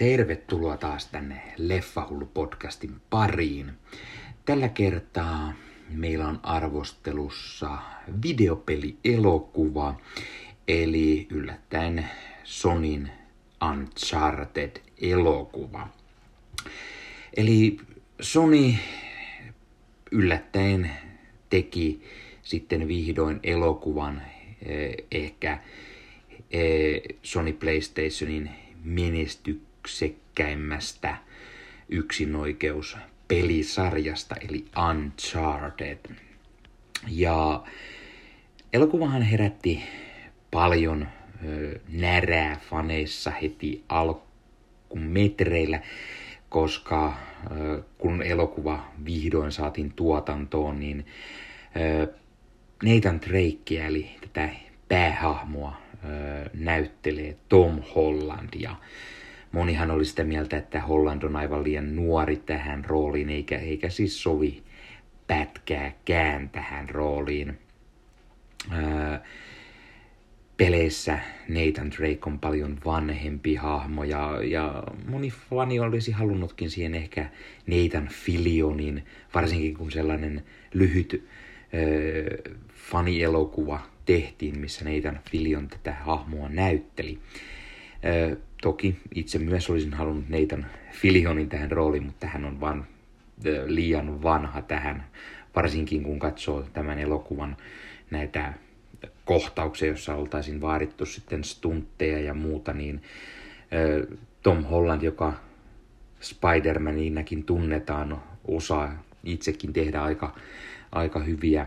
[0.00, 3.72] Tervetuloa taas tänne Leffahullu-podcastin pariin.
[4.44, 5.52] Tällä kertaa
[5.90, 7.78] meillä on arvostelussa
[8.22, 10.00] videopelielokuva,
[10.68, 12.08] eli yllättäen
[12.44, 13.10] Sonin
[13.70, 15.88] Uncharted-elokuva.
[17.36, 17.76] Eli
[18.20, 18.74] Sony
[20.10, 20.90] yllättäen
[21.50, 22.02] teki
[22.42, 24.22] sitten vihdoin elokuvan
[24.62, 25.58] eh, ehkä
[26.50, 28.50] eh, Sony PlayStationin
[29.90, 31.16] menestyksekkäimmästä
[31.88, 32.96] yksinoikeus
[33.28, 35.98] pelisarjasta, eli Uncharted.
[37.08, 37.62] Ja
[38.72, 39.82] elokuvahan herätti
[40.50, 41.08] paljon
[41.46, 45.80] ö, närää faneissa heti alkumetreillä,
[46.48, 47.14] koska
[47.50, 51.06] ö, kun elokuva vihdoin saatiin tuotantoon, niin
[51.76, 52.12] ö,
[52.84, 54.48] Nathan Drake, eli tätä
[54.88, 55.80] päähahmoa,
[56.54, 58.76] näyttelee Tom Holland ja
[59.52, 64.22] monihan oli sitä mieltä, että Holland on aivan liian nuori tähän rooliin eikä, eikä siis
[64.22, 64.62] sovi
[65.26, 67.58] pätkääkään tähän rooliin.
[70.56, 77.30] peleissä Nathan Drake on paljon vanhempi hahmo ja, ja moni fani olisi halunnutkin siihen ehkä
[77.66, 82.54] Nathan Fillionin, varsinkin kun sellainen lyhyt äh,
[82.90, 87.18] fanielokuva tehtiin, missä Nathan Fillion tätä hahmoa näytteli.
[88.62, 92.86] Toki itse myös olisin halunnut Nathan Fillionin tähän rooliin, mutta hän on vaan
[93.66, 95.04] liian vanha tähän,
[95.56, 97.56] varsinkin kun katsoo tämän elokuvan
[98.10, 98.52] näitä
[99.24, 103.02] kohtauksia, jossa oltaisiin vaadittu sitten stuntteja ja muuta, niin
[104.42, 105.32] Tom Holland, joka
[106.20, 110.34] Spider-Maninakin tunnetaan, osaa itsekin tehdä aika,
[110.92, 111.66] aika hyviä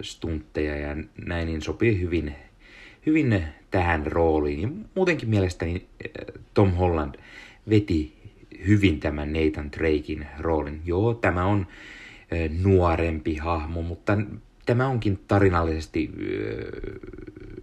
[0.00, 2.34] stuntteja ja näin, niin sopii hyvin,
[3.06, 4.84] hyvin tähän rooliin.
[4.94, 5.86] Muutenkin mielestäni
[6.54, 7.14] Tom Holland
[7.70, 8.12] veti
[8.66, 10.82] hyvin tämän Nathan Drakein roolin.
[10.84, 11.66] Joo, tämä on
[12.62, 14.18] nuorempi hahmo, mutta
[14.66, 16.10] tämä onkin tarinallisesti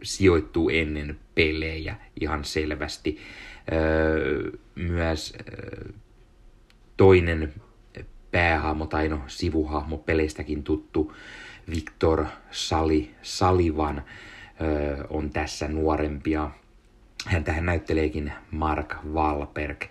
[0.04, 3.18] sijoittuu ennen pelejä ihan selvästi.
[4.76, 5.38] Myös
[6.98, 7.54] toinen
[8.32, 11.14] päähahmo tai no sivuhahmo peleistäkin tuttu
[11.70, 14.04] Victor Sali, Salivan
[15.10, 16.50] on tässä nuorempia.
[17.26, 19.84] Hän tähän näytteleekin Mark Wahlberg.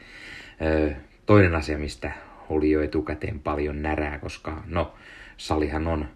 [1.26, 2.12] Toinen asia, mistä
[2.48, 4.94] oli jo etukäteen paljon närää, koska no,
[5.36, 6.08] Salihan on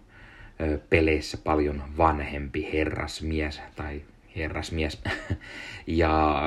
[0.89, 4.01] peleissä paljon vanhempi herrasmies tai
[4.35, 5.01] herrasmies.
[5.87, 6.41] ja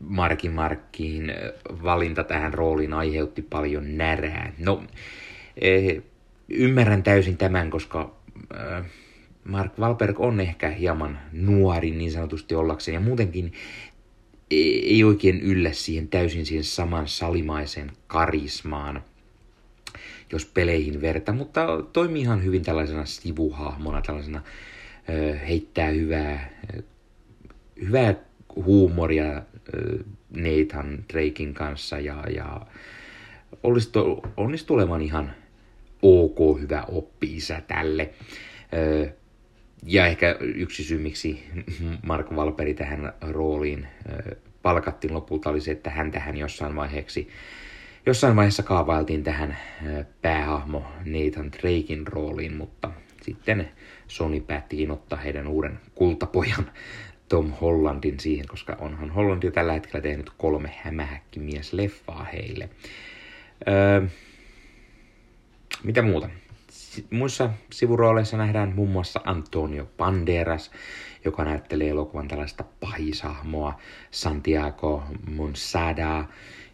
[0.00, 1.32] Markin Markkiin
[1.82, 4.52] valinta tähän rooliin aiheutti paljon närää.
[4.58, 4.82] No,
[5.56, 6.02] eh,
[6.48, 8.14] ymmärrän täysin tämän, koska
[9.46, 13.52] Mark Wahlberg on ehkä hieman nuori niin sanotusti ollakseen ja muutenkin
[14.50, 19.02] ei oikein yllä siihen täysin siihen saman salimaisen karismaan,
[20.32, 24.42] jos peleihin verta, mutta toimii ihan hyvin tällaisena sivuhahmona, tällaisena
[25.48, 26.50] heittää hyvää,
[27.80, 28.14] hyvää
[28.56, 29.42] huumoria
[30.30, 32.66] Nathan Drakein kanssa ja, ja
[34.36, 35.34] onnistuu olemaan ihan
[36.02, 38.10] ok hyvä oppi-isä tälle.
[39.82, 41.44] Ja ehkä yksi syy, miksi
[42.06, 43.86] Mark Valperi tähän rooliin
[44.62, 47.20] palkattiin lopulta oli se, että hän tähän jossain vaiheessa,
[48.06, 49.56] jossain vaiheessa kaavailtiin tähän
[50.22, 52.90] päähahmo Nathan Drakein rooliin, mutta
[53.22, 53.68] sitten
[54.08, 56.70] Sony päättikin ottaa heidän uuden kultapojan
[57.28, 62.68] Tom Hollandin siihen, koska onhan Holland jo tällä hetkellä tehnyt kolme hämähäkkimies-leffaa heille.
[63.68, 64.02] Öö,
[65.84, 66.30] mitä muuta?
[67.10, 70.70] Muissa sivurooleissa nähdään muun muassa Antonio Banderas,
[71.24, 73.80] joka näyttelee elokuvan tällaista pahisahmoa,
[74.10, 75.02] Santiago
[75.34, 76.24] Monsada,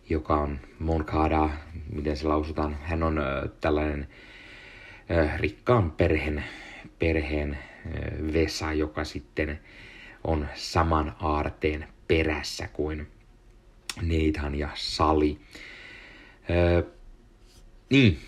[0.09, 1.51] joka on Moncada,
[1.93, 2.79] miten se lausutaan.
[2.83, 3.23] Hän on
[3.61, 4.09] tällainen
[5.37, 6.45] rikkaan perheen,
[6.99, 7.59] perheen
[8.33, 9.61] Vesa, joka sitten
[10.25, 13.07] on saman aarteen perässä kuin
[14.03, 15.39] Nathan ja Sali.
[16.51, 16.93] Äh,
[17.91, 18.19] niin,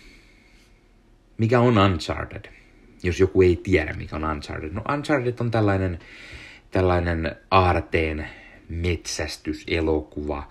[1.37, 2.45] mikä on Uncharted?
[3.03, 4.71] Jos joku ei tiedä, mikä on Uncharted.
[4.71, 5.99] No Uncharted on tällainen,
[6.71, 8.27] tällainen aarteen
[8.69, 10.47] metsästyselokuva.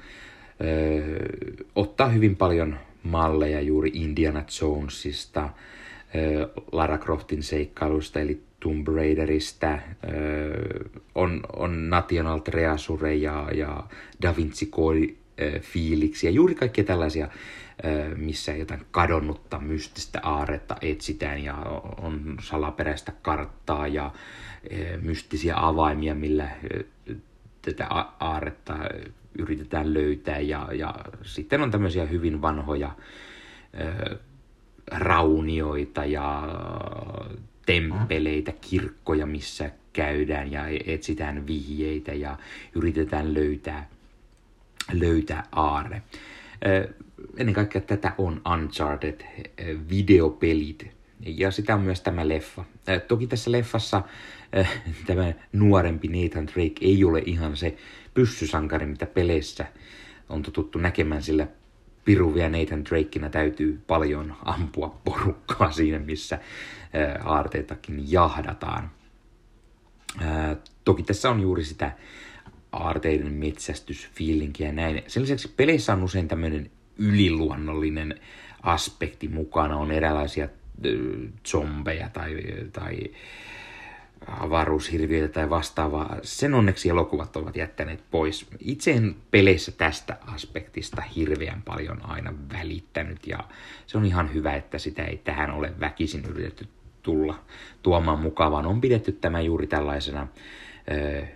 [0.60, 1.26] Öö,
[1.74, 5.50] ottaa hyvin paljon malleja juuri Indiana Jonesista,
[6.14, 9.78] öö, Lara Croftin seikkailusta eli Tomb Raiderista,
[10.12, 10.84] öö,
[11.14, 13.84] on, on National Treasure ja, ja
[14.22, 15.23] Da Vinci Code
[15.60, 17.28] fiiliksi ja juuri kaikkia tällaisia
[18.16, 21.54] missä jotain kadonnutta mystistä aaretta etsitään ja
[22.00, 24.10] on salaperäistä karttaa ja
[25.02, 26.48] mystisiä avaimia, millä
[27.62, 27.86] tätä
[28.20, 28.74] aaretta
[29.38, 32.90] yritetään löytää ja, ja sitten on tämmöisiä hyvin vanhoja
[34.90, 36.42] raunioita ja
[37.66, 42.38] temppeleitä, kirkkoja, missä käydään ja etsitään vihjeitä ja
[42.74, 43.88] yritetään löytää,
[44.92, 46.02] löytää aarre.
[47.36, 49.20] Ennen kaikkea tätä on Uncharted
[49.88, 50.90] videopelit
[51.20, 52.64] ja sitä on myös tämä leffa.
[53.08, 54.02] Toki tässä leffassa
[55.06, 57.76] tämä nuorempi Nathan Drake ei ole ihan se
[58.14, 59.66] pyssysankari, mitä peleissä
[60.28, 61.46] on totuttu näkemään, sillä
[62.04, 66.38] piruvia Nathan Drakeina täytyy paljon ampua porukkaa siinä, missä
[67.24, 68.90] aarteitakin jahdataan.
[70.84, 71.92] Toki tässä on juuri sitä
[72.74, 75.02] aarteiden metsästysfiilinkiä ja näin.
[75.06, 78.20] Sen lisäksi peleissä on usein tämmöinen yliluonnollinen
[78.62, 79.76] aspekti mukana.
[79.76, 80.48] On erilaisia
[81.46, 82.36] zombeja tai,
[82.72, 82.96] tai
[84.26, 86.16] avaruushirviöitä tai vastaavaa.
[86.22, 88.46] Sen onneksi elokuvat ovat jättäneet pois.
[88.58, 93.38] Itse en peleissä tästä aspektista hirveän paljon aina välittänyt ja
[93.86, 96.68] se on ihan hyvä, että sitä ei tähän ole väkisin yritetty
[97.02, 97.40] tulla
[97.82, 101.28] tuomaan mukaan, vaan on pidetty tämä juuri tällaisena äh,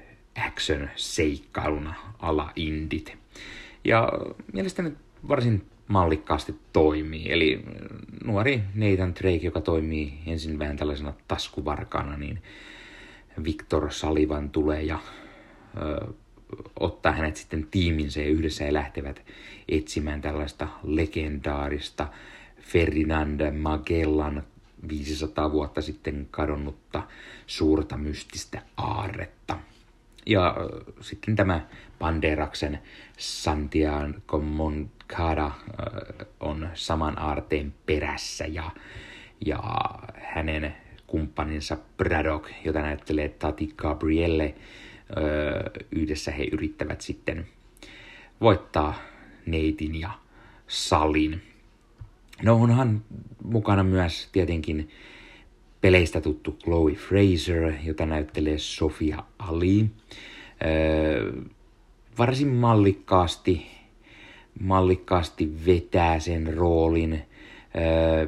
[0.47, 3.17] action-seikkailuna ala indit.
[3.85, 4.13] Ja
[4.53, 4.93] mielestäni
[5.29, 7.33] varsin mallikkaasti toimii.
[7.33, 7.65] Eli
[8.25, 12.43] nuori Nathan Drake, joka toimii ensin vähän tällaisena taskuvarkana, niin
[13.45, 14.99] Victor Salivan tulee ja
[15.77, 16.07] ö,
[16.81, 19.23] ottaa hänet sitten tiiminsä ja yhdessä he lähtevät
[19.69, 22.09] etsimään tällaista legendaarista
[22.61, 24.43] Ferdinand Magellan
[24.89, 27.03] 500 vuotta sitten kadonnutta
[27.47, 29.59] suurta mystistä aarretta.
[30.29, 30.57] Ja
[31.01, 31.61] sitten tämä
[31.99, 32.79] Panderaksen
[33.19, 35.51] Santiago Moncada
[36.41, 38.71] on saman aarteen perässä ja,
[39.47, 39.63] ja
[40.15, 40.77] hänen
[41.07, 44.55] kumppaninsa Braddock, jota näyttelee Tati Gabrielle,
[45.93, 47.47] yhdessä he yrittävät sitten
[48.41, 48.95] voittaa
[49.47, 50.11] Neitin ja
[50.67, 51.43] Salin.
[52.43, 53.03] No onhan
[53.45, 54.91] mukana myös tietenkin
[55.81, 59.87] peleistä tuttu Chloe Fraser, jota näyttelee Sofia Ali.
[60.65, 61.33] Öö,
[62.19, 63.67] varsin mallikkaasti,
[64.61, 67.23] mallikkaasti vetää sen roolin.
[67.77, 68.27] Öö,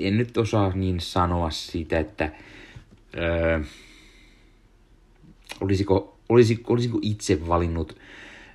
[0.00, 2.32] en nyt osaa niin sanoa sitä, että
[3.16, 3.60] öö,
[5.60, 7.96] olisiko, olisiko, olisiko itse valinnut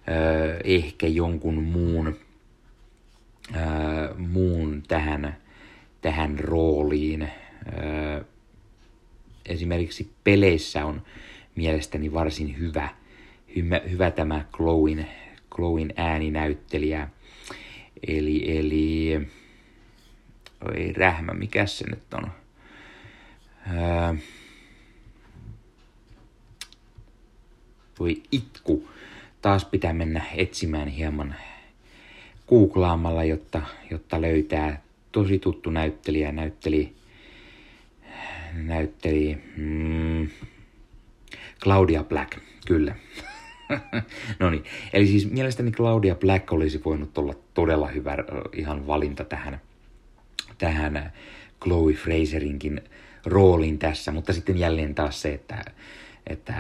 [0.10, 2.16] öö, ehkä jonkun muun,
[3.56, 5.43] öö, muun tähän,
[6.04, 7.30] tähän rooliin.
[9.46, 11.02] Esimerkiksi peleissä on
[11.56, 12.90] mielestäni varsin hyvä,
[13.56, 15.08] hyvä, hyvä tämä Glowin,
[15.50, 17.10] Glowin ääninäyttelijä.
[18.08, 19.12] Eli, eli
[20.76, 22.32] ei rähmä, mikä se nyt on?
[28.00, 28.90] Voi itku.
[29.42, 31.36] Taas pitää mennä etsimään hieman
[32.50, 33.62] googlaamalla, jotta,
[33.92, 34.83] jotta löytää
[35.14, 36.32] tosi tuttu näyttelijä.
[36.32, 36.96] Näytteli,
[38.54, 40.30] näytteli mm,
[41.64, 42.38] Claudia Black,
[42.68, 42.96] kyllä.
[44.40, 44.64] no niin,
[44.94, 48.18] eli siis mielestäni Claudia Black olisi voinut olla todella hyvä
[48.54, 49.62] ihan valinta tähän–
[50.58, 51.14] tähän
[51.64, 52.82] Chloe Fraserinkin
[53.26, 55.66] rooliin tässä, mutta sitten jälleen taas se, että,
[56.28, 56.54] että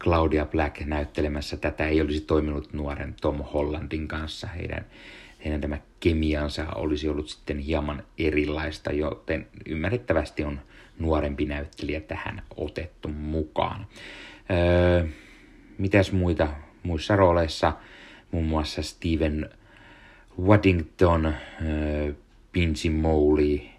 [0.00, 4.46] Claudia Black näyttelemässä tätä ei olisi toiminut nuoren Tom Hollandin kanssa.
[4.46, 4.86] Heidän,
[5.44, 10.60] heidän tämä kemiansa olisi ollut sitten hieman erilaista, joten ymmärrettävästi on
[10.98, 13.86] nuorempi näyttelijä tähän otettu mukaan.
[14.50, 15.06] Öö,
[15.78, 16.48] mitäs muita
[16.82, 17.72] muissa rooleissa?
[18.30, 19.50] Muun muassa Steven
[20.42, 22.12] Waddington, öö,
[22.52, 23.70] Pinsi Mouli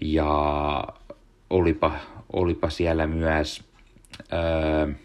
[0.00, 0.84] ja
[1.50, 1.92] olipa,
[2.32, 3.64] olipa siellä myös
[4.32, 4.96] äh,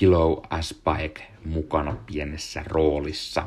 [0.00, 3.46] Pillow Aspike mukana pienessä roolissa.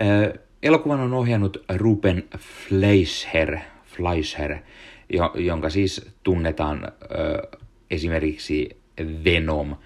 [0.00, 4.56] Äh, elokuvan on ohjannut Ruben Fleischer, Fleischer
[5.08, 7.60] jo, jonka siis tunnetaan äh,
[7.90, 8.76] esimerkiksi
[9.24, 9.76] Venom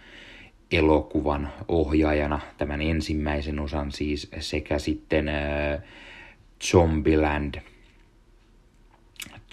[0.72, 5.82] elokuvan ohjaajana, tämän ensimmäisen osan siis, sekä sitten äh,
[6.64, 7.54] Zombieland,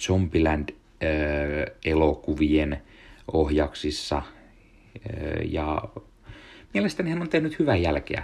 [0.00, 2.82] Zombieland äh, elokuvien
[3.32, 4.24] ohjaksissa äh,
[5.50, 5.82] ja
[6.74, 8.22] mielestäni hän on tehnyt hyvää jälkeä.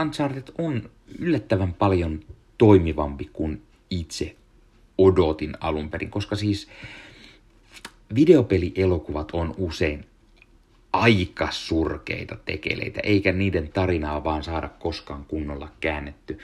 [0.00, 2.20] Uncharted on yllättävän paljon
[2.58, 4.36] toimivampi kuin itse
[4.98, 6.68] odotin alun perin, koska siis
[8.14, 10.04] videopelielokuvat on usein
[10.92, 16.38] aika surkeita tekeleitä, eikä niiden tarinaa vaan saada koskaan kunnolla käännetty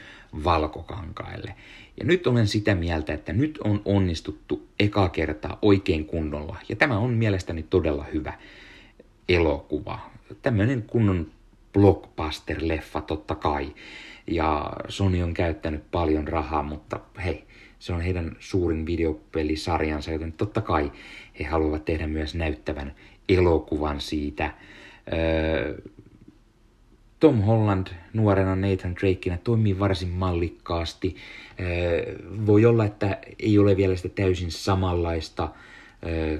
[0.45, 1.55] valkokankaille.
[1.97, 6.57] Ja nyt olen sitä mieltä, että nyt on onnistuttu eka kertaa oikein kunnolla.
[6.69, 8.33] Ja tämä on mielestäni todella hyvä
[9.29, 10.11] elokuva.
[10.43, 11.27] tämmöinen kunnon
[11.73, 13.75] blockbuster-leffa totta kai.
[14.27, 17.45] Ja Sony on käyttänyt paljon rahaa, mutta hei,
[17.79, 20.93] se on heidän suurin videopelisarjansa, joten totta kai
[21.39, 22.95] he haluavat tehdä myös näyttävän
[23.29, 24.55] elokuvan siitä.
[25.12, 25.79] Öö,
[27.21, 31.17] Tom Holland nuorena Nathan Drakeina toimii varsin mallikkaasti.
[31.61, 35.49] Öö, voi olla, että ei ole vielä sitä täysin samanlaista
[36.07, 36.39] öö,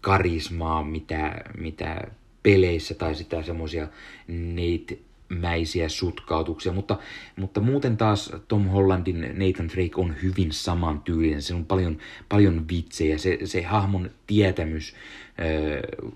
[0.00, 2.04] karismaa, mitä, mitä
[2.42, 3.88] peleissä tai sitä semmoisia
[4.28, 4.98] Nate
[5.40, 6.98] mäisiä sutkautuksia, mutta,
[7.36, 11.42] mutta muuten taas Tom Hollandin Nathan Drake on hyvin samantyylinen.
[11.42, 14.94] Se on paljon, paljon vitsejä, se, se hahmon tietämys,
[15.40, 16.10] äh,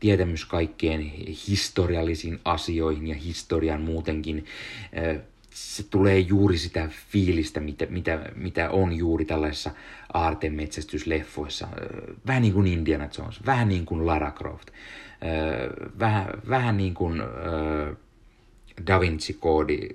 [0.00, 1.00] tietämys kaikkeen
[1.48, 4.44] historiallisiin asioihin ja historian muutenkin,
[4.98, 9.70] äh, se tulee juuri sitä fiilistä, mitä, mitä, mitä on juuri tällaisissa
[10.14, 11.68] aartemetsästysleffoissa.
[12.26, 14.68] Vähän niin kuin Indiana Jones, vähän niin kuin Lara Croft,
[15.98, 17.22] vähän, vähän niin kuin
[18.86, 19.88] Da Vinci Code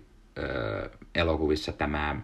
[1.16, 2.16] elokuvissa tämä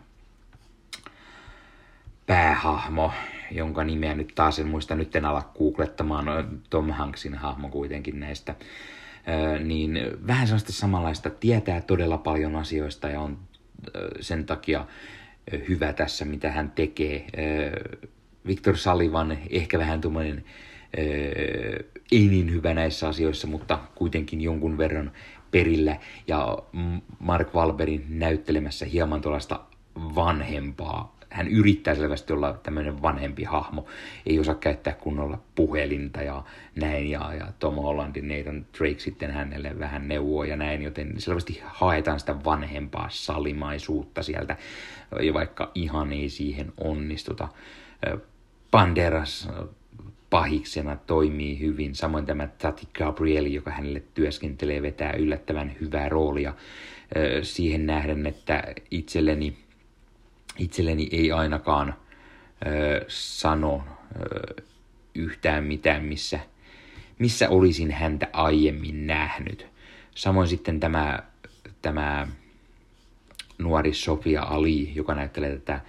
[2.26, 3.12] päähahmo,
[3.52, 6.26] jonka nimeä nyt taas en muista, nyt en ala googlettamaan,
[6.70, 8.56] Tom Hanksin hahmo kuitenkin näistä,
[9.64, 13.40] niin vähän sellaista samanlaista, tietää todella paljon asioista ja on
[14.20, 14.86] sen takia
[15.70, 17.28] hyvä tässä, mitä hän tekee.
[18.48, 20.44] Victor Sullivan ehkä vähän tuommoinen
[22.12, 25.12] ei niin hyvä näissä asioissa, mutta kuitenkin jonkun verran
[25.52, 25.98] perillä
[26.28, 26.58] ja
[27.20, 29.60] Mark Wahlbergin näyttelemässä hieman tuollaista
[29.96, 31.21] vanhempaa.
[31.32, 33.86] Hän yrittää selvästi olla tämmöinen vanhempi hahmo,
[34.26, 36.44] ei osaa käyttää kunnolla puhelinta ja
[36.76, 41.62] näin, ja, ja Tom Hollandin Nathan Drake sitten hänelle vähän neuvoa ja näin, joten selvästi
[41.66, 44.58] haetaan sitä vanhempaa salimaisuutta sieltä,
[45.22, 47.48] ja vaikka ihan ei siihen onnistuta.
[48.72, 49.50] Banderas
[50.30, 51.96] pahiksena toimii hyvin.
[51.96, 56.54] Samoin tämä Tati Gabrieli, joka hänelle työskentelee, vetää yllättävän hyvää roolia
[57.42, 59.58] siihen nähden, että itselleni,
[60.58, 61.94] itselleni ei ainakaan
[63.08, 63.84] sano
[65.16, 66.40] yhtään mitään, missä,
[67.20, 69.68] missä olisin häntä aiemmin nähnyt.
[70.16, 71.20] Samoin sitten tämä,
[71.82, 72.28] tämä
[73.58, 75.82] nuori Sofia Ali, joka näyttelee tätä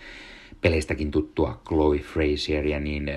[0.61, 3.11] peleistäkin tuttua Chloe Frazeria, niin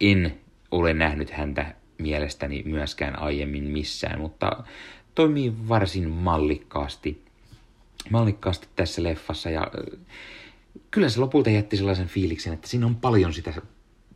[0.00, 0.40] en
[0.70, 4.64] ole nähnyt häntä mielestäni myöskään aiemmin missään, mutta
[5.14, 7.22] toimii varsin mallikkaasti,
[8.10, 9.70] mallikkaasti tässä leffassa ja
[10.90, 13.52] kyllä se lopulta jätti sellaisen fiiliksen, että siinä on paljon sitä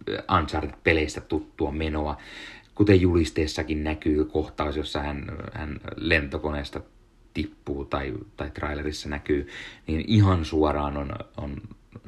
[0.09, 2.17] Uncharted-peleistä tuttua menoa,
[2.75, 6.81] kuten julisteessakin näkyy kohtaus, jossa hän, hän lentokoneesta
[7.35, 9.49] tippuu tai, tai trailerissa näkyy,
[9.87, 11.57] niin ihan suoraan on, on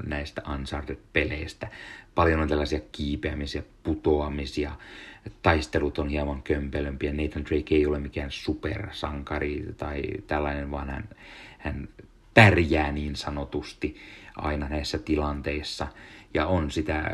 [0.06, 1.68] näistä Uncharted-peleistä.
[2.14, 4.72] Paljon on tällaisia kiipeämisiä, putoamisia,
[5.42, 7.12] taistelut on hieman kömpelömpiä.
[7.12, 11.08] Nathan Drake ei ole mikään supersankari tai tällainen, vaan hän,
[11.58, 11.88] hän
[12.34, 13.96] pärjää niin sanotusti
[14.36, 15.86] aina näissä tilanteissa.
[16.34, 17.06] Ja on sitä äh,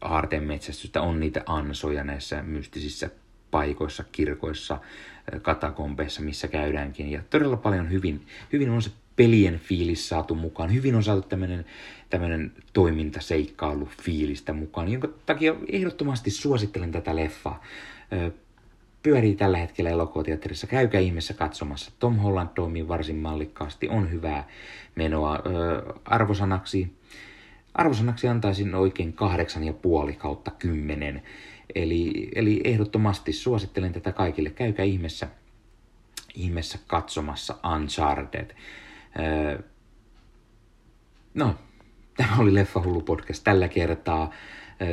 [0.00, 3.10] aartemetsästystä, on niitä ansoja näissä mystisissä
[3.50, 7.10] paikoissa, kirkoissa, äh, katakompeissa, missä käydäänkin.
[7.10, 10.74] Ja todella paljon hyvin, hyvin on se pelien fiilis saatu mukaan.
[10.74, 11.64] Hyvin on saatu tämmöinen,
[12.10, 17.62] tämmöinen toimintaseikkailu fiilistä mukaan, jonka takia ehdottomasti suosittelen tätä leffaa.
[19.08, 20.66] Pyörii tällä hetkellä elokuvateatterissa.
[20.66, 21.92] Käykää ihmeessä katsomassa.
[21.98, 24.48] Tom Holland toimii varsin mallikkaasti, on hyvää
[24.94, 25.38] menoa.
[26.04, 26.96] Arvosanaksi,
[27.74, 31.22] arvosanaksi antaisin oikein kahdeksan ja puoli kautta kymmenen.
[31.74, 34.50] Eli, eli ehdottomasti suosittelen tätä kaikille.
[34.50, 35.28] Käykää ihmeessä,
[36.34, 38.54] ihmeessä katsomassa Uncharted.
[41.34, 41.54] No,
[42.16, 44.30] tämä oli Leffa Hullu podcast tällä kertaa.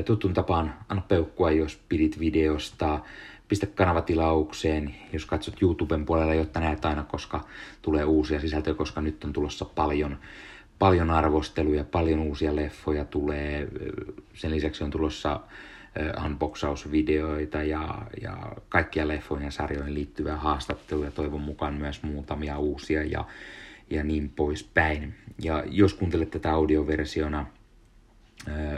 [0.05, 2.99] Tutun tapaan anna peukkua, jos pidit videosta.
[3.47, 7.41] Pistä kanavatilaukseen, jos katsot YouTuben puolella, jotta näet aina, koska
[7.81, 10.17] tulee uusia sisältöjä, koska nyt on tulossa paljon,
[10.79, 13.67] paljon arvosteluja, paljon uusia leffoja tulee.
[14.33, 15.39] Sen lisäksi on tulossa
[16.25, 18.37] unboxausvideoita ja, ja
[18.69, 23.25] kaikkia leffoihin ja sarjoihin liittyviä haastatteluja, toivon mukaan myös muutamia uusia ja
[23.89, 25.15] ja niin poispäin.
[25.41, 27.45] Ja jos kuuntelet tätä audioversiona,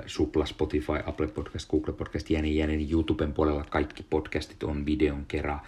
[0.06, 5.26] Supla, Spotify, Apple Podcast, Google Podcast ja niin, niin YouTuben puolella kaikki podcastit on videon
[5.26, 5.60] kerran.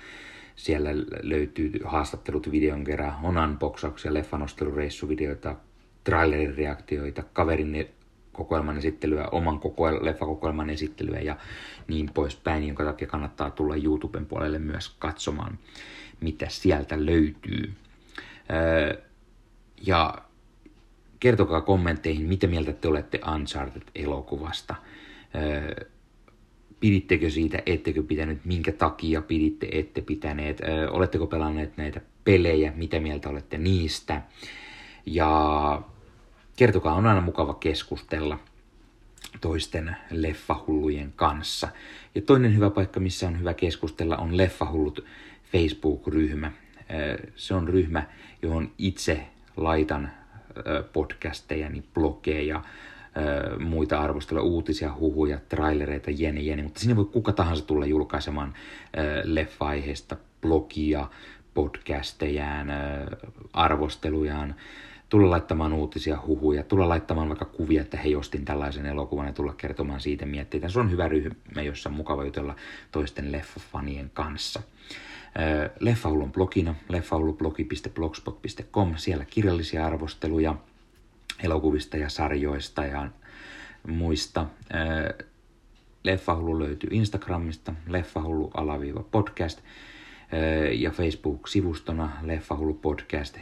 [0.56, 0.90] Siellä
[1.22, 5.56] löytyy haastattelut videon kerran, on unboxauksia, leffanostelureissuvideoita,
[6.04, 7.90] trailerin reaktioita, kaverin
[8.32, 11.38] kokoelman esittelyä, oman kokoel- leffakokoelman esittelyä ja
[11.88, 15.60] niin poispäin, jonka takia kannattaa tulla YouTuben puolelle myös katsomaan,
[16.22, 17.74] mitä sieltä löytyy.
[18.52, 19.02] Öö,
[19.86, 20.29] ja
[21.20, 24.76] kertokaa kommentteihin, mitä mieltä te olette Uncharted-elokuvasta.
[26.80, 30.62] pidittekö siitä, ettekö pitänyt, minkä takia piditte, ette pitäneet,
[30.92, 34.22] oletteko pelanneet näitä pelejä, mitä mieltä olette niistä.
[35.06, 35.82] Ja
[36.58, 38.40] kertokaa, on aina mukava keskustella
[39.42, 41.68] toisten leffahullujen kanssa.
[42.16, 45.06] Ja toinen hyvä paikka, missä on hyvä keskustella, on Leffahullut
[45.52, 46.52] Facebook-ryhmä.
[47.36, 48.04] Se on ryhmä,
[48.42, 50.12] johon itse laitan
[50.94, 52.62] podcasteja, niin blogeja,
[53.60, 58.54] muita arvostella uutisia, huhuja, trailereita, jene, jene, mutta sinne voi kuka tahansa tulla julkaisemaan
[59.24, 61.08] leffa-aiheesta blogia,
[61.54, 62.68] podcastejaan,
[63.54, 64.56] arvostelujaan,
[65.10, 69.54] tulla laittamaan uutisia, huhuja, tulla laittamaan vaikka kuvia, että hei ostin tällaisen elokuvan ja tulla
[69.54, 70.70] kertomaan siitä mietteitä.
[70.70, 72.56] Se on hyvä ryhmä, jossa on mukava jutella
[72.92, 74.62] toisten leffafanien kanssa.
[75.80, 80.56] Leffahullun blogina, leffahullublogi.blogspot.com, siellä kirjallisia arvosteluja
[81.44, 83.10] elokuvista ja sarjoista ja
[83.88, 84.46] muista.
[86.04, 89.60] Leffahullu löytyy Instagramista, leffahullu-podcast
[90.72, 93.38] ja Facebook-sivustona Leffahullu podcast.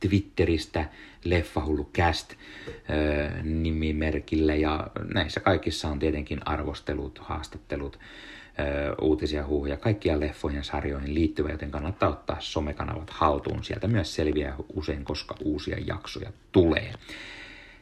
[0.00, 0.88] Twitteristä
[1.24, 2.34] Leffahullu Cast
[3.42, 4.54] nimimerkillä.
[4.54, 7.98] Ja näissä kaikissa on tietenkin arvostelut, haastattelut,
[9.00, 13.64] uutisia, huhuja, kaikkia leffoihin ja sarjoihin liittyvä, joten kannattaa ottaa somekanavat haltuun.
[13.64, 16.92] Sieltä myös selviää usein, koska uusia jaksoja tulee.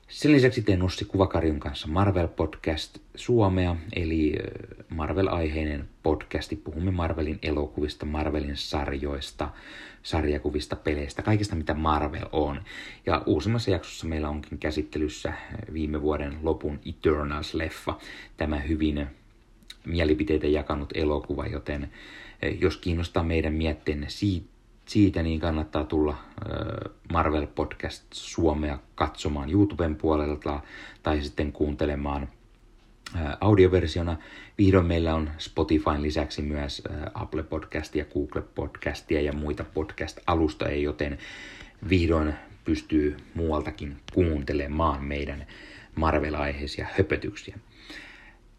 [0.08, 4.34] Sen lisäksi teen Nussi Kuvakarjun kanssa Marvel Podcast Suomea, eli
[4.88, 6.56] Marvel-aiheinen podcasti.
[6.56, 9.48] Puhumme Marvelin elokuvista, Marvelin sarjoista,
[10.02, 12.62] sarjakuvista, peleistä, kaikesta mitä Marvel on.
[13.06, 15.32] Ja uusimmassa jaksossa meillä onkin käsittelyssä
[15.72, 17.94] viime vuoden lopun Eternals-leffa,
[18.36, 19.06] tämä hyvin
[19.86, 21.90] mielipiteitä jakanut elokuva, joten
[22.60, 24.06] jos kiinnostaa meidän mietteenne
[24.86, 26.16] siitä, niin kannattaa tulla
[27.12, 30.60] Marvel Podcast Suomea katsomaan YouTuben puolelta
[31.02, 32.28] tai sitten kuuntelemaan
[33.40, 34.16] audioversiona.
[34.58, 36.82] Vihdoin meillä on Spotifyn lisäksi myös
[37.14, 41.18] Apple Podcastia, Google Podcastia ja muita podcast-alustoja, joten
[41.88, 45.46] vihdoin pystyy muualtakin kuuntelemaan meidän
[45.94, 47.58] Marvel-aiheisia höpötyksiä.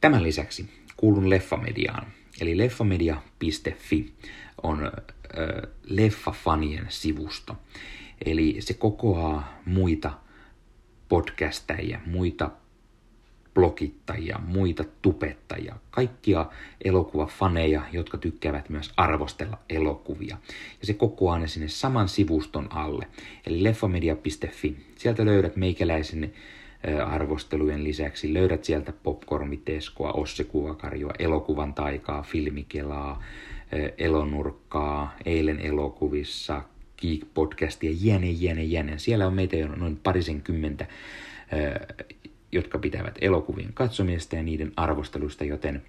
[0.01, 2.07] Tämän lisäksi kuulun Leffamediaan,
[2.41, 4.13] eli leffamedia.fi
[4.63, 4.91] on
[5.83, 7.55] leffafanien sivusto.
[8.25, 10.11] Eli se kokoaa muita
[11.09, 12.51] podcastajia, muita
[13.53, 16.45] blogittajia, muita tupettajia, kaikkia
[16.83, 20.37] elokuvafaneja, jotka tykkäävät myös arvostella elokuvia.
[20.79, 23.07] Ja se kokoaa ne sinne saman sivuston alle,
[23.45, 24.77] eli leffamedia.fi.
[24.95, 26.33] Sieltä löydät meikäläisen
[27.05, 33.23] arvostelujen lisäksi löydät sieltä popcorniteskoa, ossekuvakarjoa, elokuvan taikaa, filmikelaa,
[33.97, 36.61] elonurkkaa, eilen elokuvissa,
[37.01, 38.97] Geek-podcastia, jene, jene, jene.
[38.97, 40.85] Siellä on meitä jo noin parisen kymmentä,
[42.51, 45.81] jotka pitävät elokuvien katsomista ja niiden arvostelusta, joten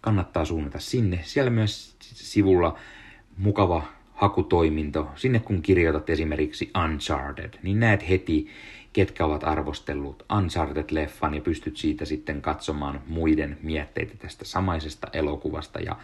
[0.00, 1.20] kannattaa suunnata sinne.
[1.22, 2.78] Siellä myös sivulla
[3.36, 3.82] mukava
[4.14, 5.08] hakutoiminto.
[5.16, 8.48] Sinne kun kirjoitat esimerkiksi Uncharted, niin näet heti,
[8.92, 15.96] ketkä ovat arvostellut Uncharted-leffan ja pystyt siitä sitten katsomaan muiden mietteitä tästä samaisesta elokuvasta ja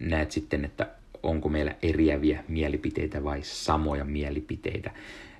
[0.00, 0.88] näet sitten, että
[1.22, 4.90] onko meillä eriäviä mielipiteitä vai samoja mielipiteitä.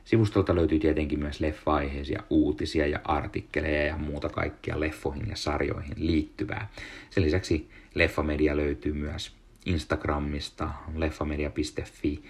[0.04, 6.68] Sivustolta löytyy tietenkin myös leffa-aiheisia uutisia ja artikkeleja ja muuta kaikkia leffoihin ja sarjoihin liittyvää.
[7.10, 9.32] Sen lisäksi Leffamedia löytyy myös
[9.66, 12.22] Instagramista, leffamedia.fi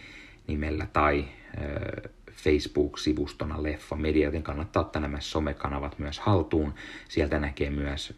[0.47, 1.25] nimellä tai
[2.35, 6.75] Facebook-sivustona Leffamedia, joten kannattaa ottaa nämä somekanavat myös haltuun.
[7.09, 8.15] Sieltä näkee myös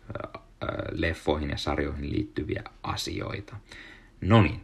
[0.93, 3.57] leffoihin ja sarjoihin liittyviä asioita.
[4.21, 4.61] No niin,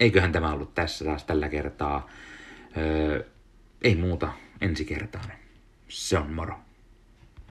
[0.00, 2.10] eiköhän tämä ollut tässä taas tällä kertaa.
[2.76, 3.24] Öö,
[3.82, 5.32] ei muuta ensi kertaan.
[5.88, 6.58] Se on moro.